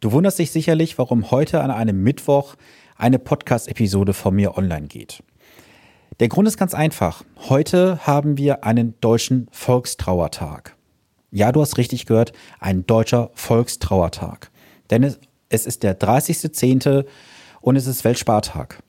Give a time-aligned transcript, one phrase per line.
[0.00, 2.54] Du wunderst dich sicherlich, warum heute an einem Mittwoch
[2.96, 5.22] eine Podcast-Episode von mir online geht.
[6.20, 7.22] Der Grund ist ganz einfach.
[7.50, 10.74] Heute haben wir einen deutschen Volkstrauertag.
[11.30, 14.50] Ja, du hast richtig gehört, ein deutscher Volkstrauertag.
[14.88, 15.16] Denn
[15.50, 17.04] es, ist der 30.10.
[17.60, 18.82] und es ist Weltspartag.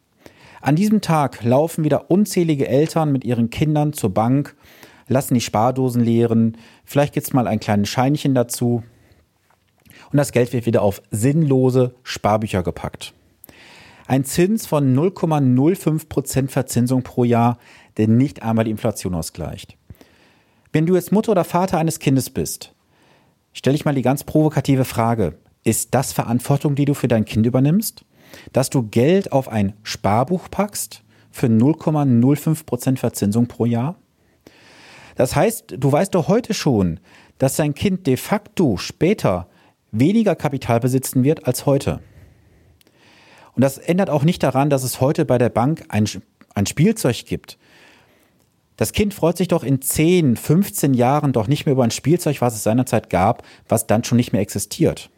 [0.61, 4.55] An diesem Tag laufen wieder unzählige Eltern mit ihren Kindern zur Bank,
[5.09, 6.55] lassen die Spardosen leeren,
[6.85, 8.83] vielleicht gibt's mal ein kleines Scheinchen dazu,
[10.11, 13.13] und das Geld wird wieder auf sinnlose Sparbücher gepackt.
[14.07, 17.57] Ein Zins von 0,05% Verzinsung pro Jahr,
[17.97, 19.77] der nicht einmal die Inflation ausgleicht.
[20.73, 22.73] Wenn du jetzt Mutter oder Vater eines Kindes bist,
[23.53, 27.45] stelle ich mal die ganz provokative Frage, ist das Verantwortung, die du für dein Kind
[27.45, 28.03] übernimmst?
[28.53, 33.95] Dass du Geld auf ein Sparbuch packst für 0,05% Verzinsung pro Jahr?
[35.15, 36.99] Das heißt, du weißt doch heute schon,
[37.37, 39.47] dass dein Kind de facto später
[39.91, 41.99] weniger Kapital besitzen wird als heute.
[43.53, 46.07] Und das ändert auch nicht daran, dass es heute bei der Bank ein,
[46.55, 47.57] ein Spielzeug gibt.
[48.77, 52.41] Das Kind freut sich doch in 10, 15 Jahren doch nicht mehr über ein Spielzeug,
[52.41, 55.09] was es seinerzeit gab, was dann schon nicht mehr existiert.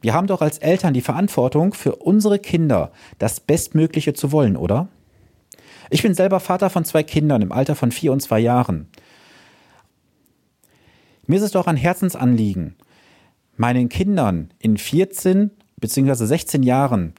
[0.00, 4.88] Wir haben doch als Eltern die Verantwortung, für unsere Kinder das Bestmögliche zu wollen, oder?
[5.90, 8.88] Ich bin selber Vater von zwei Kindern im Alter von vier und zwei Jahren.
[11.26, 12.76] Mir ist es doch ein Herzensanliegen,
[13.58, 16.26] meinen Kindern in 14 bzw.
[16.26, 17.14] 16 Jahren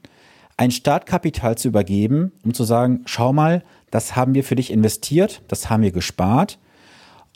[0.56, 5.42] ein Startkapital zu übergeben, um zu sagen, schau mal, das haben wir für dich investiert,
[5.48, 6.58] das haben wir gespart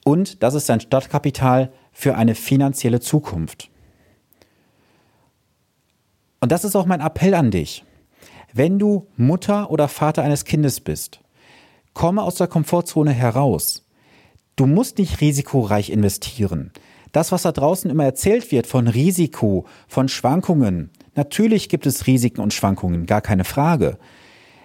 [0.04, 3.70] und das ist ein Startkapital für eine finanzielle Zukunft.
[6.40, 7.84] Und das ist auch mein Appell an dich.
[8.52, 11.20] Wenn du Mutter oder Vater eines Kindes bist,
[11.94, 13.86] komme aus der Komfortzone heraus.
[14.56, 16.70] Du musst nicht risikoreich investieren
[17.14, 20.90] das, was da draußen immer erzählt wird von Risiko, von Schwankungen.
[21.14, 23.98] Natürlich gibt es Risiken und Schwankungen, gar keine Frage.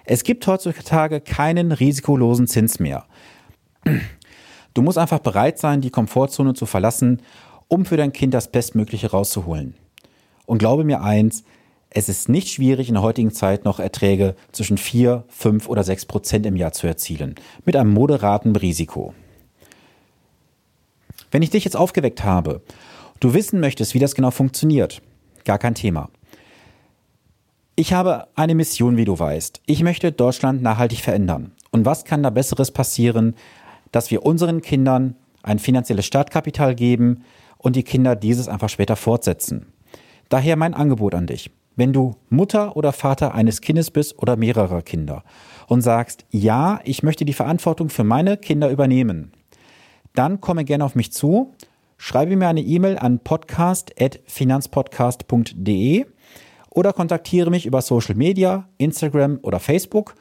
[0.04, 3.06] Es gibt heutzutage keinen risikolosen Zins mehr.
[4.72, 7.22] Du musst einfach bereit sein, die Komfortzone zu verlassen,
[7.66, 9.74] um für dein Kind das Bestmögliche rauszuholen.
[10.46, 11.42] Und glaube mir eins,
[11.90, 16.06] es ist nicht schwierig, in der heutigen Zeit noch Erträge zwischen 4, 5 oder 6
[16.06, 19.12] Prozent im Jahr zu erzielen, mit einem moderaten Risiko.
[21.30, 22.62] Wenn ich dich jetzt aufgeweckt habe,
[23.20, 25.02] du wissen möchtest, wie das genau funktioniert,
[25.44, 26.10] gar kein Thema.
[27.76, 29.62] Ich habe eine Mission, wie du weißt.
[29.66, 31.52] Ich möchte Deutschland nachhaltig verändern.
[31.70, 33.34] Und was kann da Besseres passieren,
[33.92, 37.24] dass wir unseren Kindern ein finanzielles Startkapital geben
[37.58, 39.72] und die Kinder dieses einfach später fortsetzen.
[40.28, 41.50] Daher mein Angebot an dich.
[41.76, 45.24] Wenn du Mutter oder Vater eines Kindes bist oder mehrerer Kinder
[45.66, 49.32] und sagst, ja, ich möchte die Verantwortung für meine Kinder übernehmen,
[50.14, 51.52] dann komme gerne auf mich zu,
[51.96, 56.06] schreibe mir eine E-Mail an podcast.finanzpodcast.de
[56.70, 60.14] oder kontaktiere mich über Social Media, Instagram oder Facebook.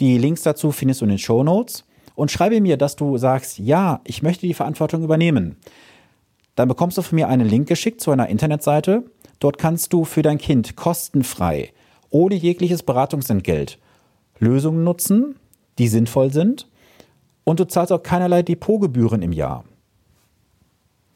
[0.00, 1.84] Die Links dazu findest du in den Show Notes
[2.14, 5.56] und schreibe mir, dass du sagst, ja, ich möchte die Verantwortung übernehmen.
[6.54, 9.04] Dann bekommst du von mir einen Link geschickt zu einer Internetseite.
[9.38, 11.72] Dort kannst du für dein Kind kostenfrei,
[12.10, 13.78] ohne jegliches Beratungsentgelt,
[14.38, 15.36] Lösungen nutzen,
[15.78, 16.66] die sinnvoll sind
[17.44, 19.64] und du zahlst auch keinerlei Depotgebühren im Jahr.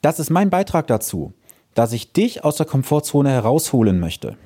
[0.02, 1.32] Das ist mein Beitrag dazu,
[1.74, 4.36] dass ich dich aus der Komfortzone herausholen möchte.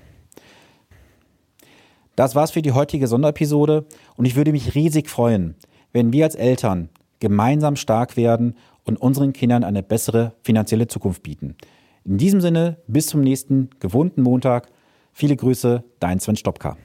[2.17, 3.87] Das war's für die heutige Sonderepisode
[4.17, 5.55] und ich würde mich riesig freuen,
[5.93, 6.89] wenn wir als Eltern
[7.21, 11.57] gemeinsam stark werden und unseren Kindern eine bessere finanzielle Zukunft bieten.
[12.05, 14.69] In diesem Sinne, bis zum nächsten gewohnten Montag.
[15.13, 16.77] Viele Grüße, dein Sven Stopka.